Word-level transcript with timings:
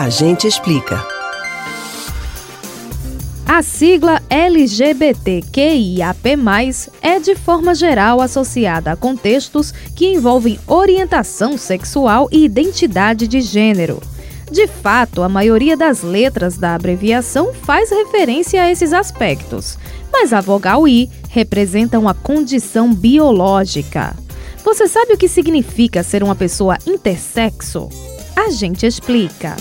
A 0.00 0.08
gente 0.08 0.46
explica. 0.46 1.06
A 3.46 3.62
sigla 3.62 4.22
LGBTQIAP+, 4.30 6.18
é 7.02 7.20
de 7.20 7.34
forma 7.34 7.74
geral 7.74 8.22
associada 8.22 8.92
a 8.92 8.96
contextos 8.96 9.72
que 9.94 10.06
envolvem 10.06 10.58
orientação 10.66 11.58
sexual 11.58 12.30
e 12.32 12.46
identidade 12.46 13.28
de 13.28 13.42
gênero. 13.42 14.00
De 14.50 14.66
fato, 14.66 15.22
a 15.22 15.28
maioria 15.28 15.76
das 15.76 16.02
letras 16.02 16.56
da 16.56 16.74
abreviação 16.74 17.52
faz 17.52 17.90
referência 17.90 18.62
a 18.62 18.72
esses 18.72 18.94
aspectos, 18.94 19.76
mas 20.10 20.32
a 20.32 20.40
vogal 20.40 20.88
I 20.88 21.10
representa 21.28 21.98
uma 21.98 22.14
condição 22.14 22.94
biológica. 22.94 24.16
Você 24.64 24.88
sabe 24.88 25.12
o 25.12 25.18
que 25.18 25.28
significa 25.28 26.02
ser 26.02 26.22
uma 26.22 26.34
pessoa 26.34 26.78
intersexo? 26.86 27.90
A 28.34 28.48
gente 28.48 28.86
explica. 28.86 29.54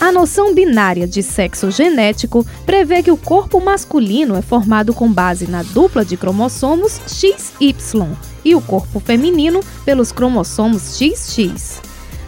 A 0.00 0.10
noção 0.10 0.54
binária 0.54 1.06
de 1.06 1.22
sexo 1.22 1.70
genético 1.70 2.46
prevê 2.64 3.02
que 3.02 3.10
o 3.10 3.18
corpo 3.18 3.60
masculino 3.60 4.34
é 4.34 4.40
formado 4.40 4.94
com 4.94 5.12
base 5.12 5.46
na 5.46 5.62
dupla 5.62 6.06
de 6.06 6.16
cromossomos 6.16 6.98
XY 7.06 8.06
e 8.42 8.54
o 8.54 8.62
corpo 8.62 8.98
feminino 8.98 9.60
pelos 9.84 10.10
cromossomos 10.10 10.96
XX. 10.96 11.82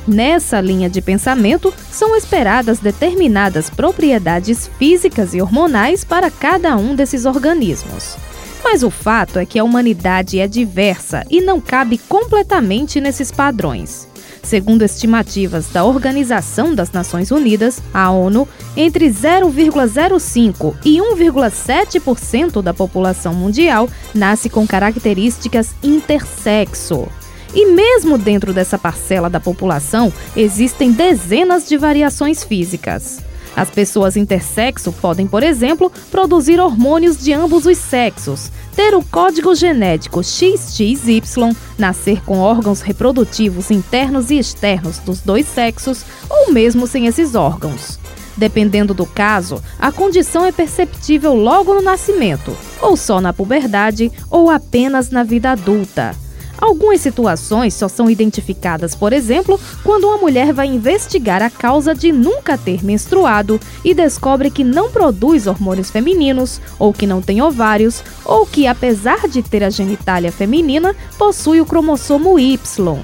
Nessa 0.07 0.61
linha 0.61 0.91
de 0.91 1.01
pensamento, 1.01 1.73
são 1.91 2.15
esperadas 2.15 2.79
determinadas 2.79 3.71
propriedades 3.71 4.69
físicas 4.79 5.33
e 5.33 5.41
hormonais 5.41 6.05
para 6.05 6.31
cada 6.31 6.77
um 6.77 6.95
desses 6.95 7.25
organismos. 7.25 8.19
Mas 8.63 8.83
o 8.83 8.91
fato 8.91 9.39
é 9.39 9.47
que 9.47 9.59
a 9.59 9.65
humanidade 9.65 10.39
é 10.39 10.47
diversa 10.47 11.25
e 11.31 11.41
não 11.41 11.59
cabe 11.59 11.97
completamente 11.97 13.01
nesses 13.01 13.33
padrões. 13.33 14.12
Segundo 14.43 14.83
estimativas 14.83 15.69
da 15.69 15.85
Organização 15.85 16.75
das 16.75 16.91
Nações 16.91 17.31
Unidas, 17.31 17.81
a 17.95 18.11
ONU, 18.11 18.47
entre 18.77 19.09
0,05 19.09 20.75
e 20.85 20.99
1,7% 20.99 22.61
da 22.61 22.75
população 22.75 23.33
mundial 23.33 23.89
nasce 24.15 24.51
com 24.51 24.67
características 24.67 25.75
intersexo. 25.83 27.09
E 27.55 27.67
mesmo 27.67 28.19
dentro 28.19 28.53
dessa 28.53 28.79
parcela 28.79 29.31
da 29.31 29.39
população, 29.39 30.13
existem 30.35 30.91
dezenas 30.91 31.69
de 31.69 31.77
variações 31.77 32.43
físicas. 32.43 33.32
As 33.55 33.71
pessoas 33.71 34.17
intersexo 34.17 34.93
podem, 34.93 35.27
por 35.27 35.43
exemplo, 35.43 35.93
produzir 36.11 36.59
hormônios 36.59 37.19
de 37.19 37.33
ambos 37.33 37.67
os 37.67 37.79
sexos, 37.79 38.51
ter 38.75 38.95
o 38.95 39.05
código 39.05 39.55
genético 39.55 40.23
XXY, 40.23 41.55
nascer 41.77 42.23
com 42.25 42.39
órgãos 42.39 42.81
reprodutivos 42.81 43.71
internos 43.71 44.31
e 44.31 44.39
externos 44.39 44.99
dos 44.99 45.21
dois 45.21 45.47
sexos, 45.47 46.05
ou 46.29 46.53
mesmo 46.53 46.87
sem 46.87 47.07
esses 47.07 47.35
órgãos. 47.35 47.99
Dependendo 48.37 48.95
do 48.95 49.05
caso, 49.05 49.63
a 49.79 49.93
condição 49.93 50.45
é 50.45 50.51
perceptível 50.51 51.35
logo 51.35 51.75
no 51.75 51.83
nascimento, 51.83 52.57
ou 52.81 52.97
só 52.97 53.21
na 53.21 53.33
puberdade, 53.33 54.11
ou 54.31 54.49
apenas 54.49 55.11
na 55.11 55.23
vida 55.23 55.51
adulta. 55.51 56.17
Algumas 56.63 57.01
situações 57.01 57.75
só 57.75 57.89
são 57.89 58.09
identificadas, 58.09 58.95
por 58.95 59.13
exemplo, 59.13 59.59
quando 59.83 60.05
uma 60.05 60.17
mulher 60.17 60.53
vai 60.53 60.69
investigar 60.69 61.43
a 61.43 61.51
causa 61.51 61.93
de 61.93 62.13
nunca 62.13 62.57
ter 62.57 62.85
menstruado 62.85 63.59
e 63.85 63.93
descobre 63.93 64.49
que 64.49 64.63
não 64.63 64.89
produz 64.89 65.49
hormônios 65.49 65.91
femininos, 65.91 66.61
ou 66.79 66.93
que 66.93 67.05
não 67.05 67.21
tem 67.21 67.43
ovários, 67.43 68.05
ou 68.25 68.47
que, 68.47 68.69
apesar 68.69 69.27
de 69.27 69.43
ter 69.43 69.65
a 69.65 69.71
genitália 69.71 70.31
feminina, 70.31 70.95
possui 71.19 71.61
o 71.61 71.67
cromossomo 71.67 72.39
Y. 72.39 72.97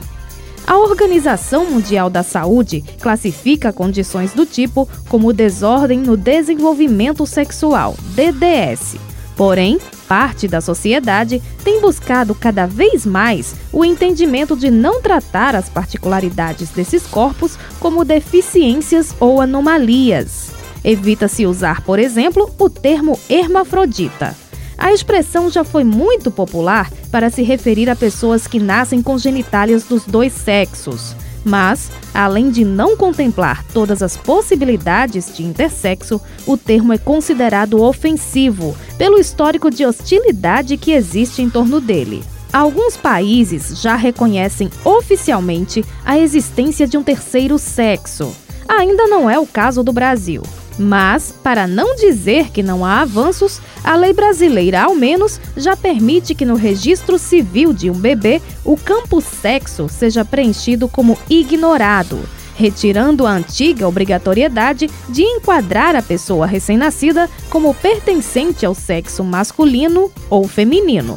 A 0.64 0.78
Organização 0.78 1.66
Mundial 1.66 2.08
da 2.08 2.22
Saúde 2.22 2.84
classifica 3.00 3.72
condições 3.72 4.32
do 4.34 4.46
tipo 4.46 4.88
como 5.08 5.32
desordem 5.32 5.98
no 5.98 6.16
desenvolvimento 6.16 7.26
sexual, 7.26 7.96
DDS. 8.14 9.07
Porém, 9.38 9.78
parte 10.08 10.48
da 10.48 10.60
sociedade 10.60 11.40
tem 11.62 11.80
buscado 11.80 12.34
cada 12.34 12.66
vez 12.66 13.06
mais 13.06 13.54
o 13.72 13.84
entendimento 13.84 14.56
de 14.56 14.68
não 14.68 15.00
tratar 15.00 15.54
as 15.54 15.68
particularidades 15.68 16.70
desses 16.70 17.06
corpos 17.06 17.56
como 17.78 18.04
deficiências 18.04 19.14
ou 19.20 19.40
anomalias. 19.40 20.50
Evita-se 20.82 21.46
usar, 21.46 21.82
por 21.82 22.00
exemplo, 22.00 22.50
o 22.58 22.68
termo 22.68 23.16
hermafrodita. 23.30 24.36
A 24.76 24.92
expressão 24.92 25.48
já 25.48 25.62
foi 25.62 25.84
muito 25.84 26.32
popular 26.32 26.90
para 27.08 27.30
se 27.30 27.44
referir 27.44 27.88
a 27.88 27.94
pessoas 27.94 28.48
que 28.48 28.58
nascem 28.58 29.00
com 29.00 29.16
genitálias 29.16 29.84
dos 29.84 30.04
dois 30.04 30.32
sexos. 30.32 31.14
Mas, 31.44 31.90
além 32.12 32.50
de 32.50 32.64
não 32.64 32.96
contemplar 32.96 33.64
todas 33.72 34.02
as 34.02 34.16
possibilidades 34.16 35.34
de 35.34 35.42
intersexo, 35.44 36.20
o 36.46 36.56
termo 36.56 36.92
é 36.92 36.98
considerado 36.98 37.82
ofensivo 37.82 38.76
pelo 38.96 39.18
histórico 39.18 39.70
de 39.70 39.86
hostilidade 39.86 40.76
que 40.76 40.92
existe 40.92 41.42
em 41.42 41.48
torno 41.48 41.80
dele. 41.80 42.24
Alguns 42.52 42.96
países 42.96 43.80
já 43.80 43.94
reconhecem 43.94 44.70
oficialmente 44.84 45.84
a 46.04 46.18
existência 46.18 46.86
de 46.86 46.96
um 46.96 47.02
terceiro 47.02 47.58
sexo. 47.58 48.34
Ainda 48.66 49.06
não 49.06 49.28
é 49.28 49.38
o 49.38 49.46
caso 49.46 49.82
do 49.82 49.92
Brasil. 49.92 50.42
Mas, 50.78 51.34
para 51.42 51.66
não 51.66 51.96
dizer 51.96 52.50
que 52.50 52.62
não 52.62 52.84
há 52.84 53.00
avanços, 53.00 53.60
a 53.82 53.96
lei 53.96 54.12
brasileira, 54.12 54.82
ao 54.82 54.94
menos, 54.94 55.40
já 55.56 55.76
permite 55.76 56.34
que 56.34 56.44
no 56.44 56.54
registro 56.54 57.18
civil 57.18 57.72
de 57.72 57.90
um 57.90 57.94
bebê 57.94 58.40
o 58.64 58.76
campo 58.76 59.20
sexo 59.20 59.88
seja 59.88 60.24
preenchido 60.24 60.88
como 60.88 61.18
ignorado, 61.28 62.20
retirando 62.54 63.26
a 63.26 63.32
antiga 63.32 63.88
obrigatoriedade 63.88 64.88
de 65.08 65.22
enquadrar 65.22 65.96
a 65.96 66.02
pessoa 66.02 66.46
recém-nascida 66.46 67.28
como 67.50 67.74
pertencente 67.74 68.64
ao 68.64 68.74
sexo 68.74 69.24
masculino 69.24 70.12
ou 70.30 70.46
feminino. 70.46 71.16